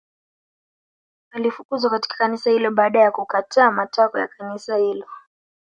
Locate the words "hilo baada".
2.49-2.99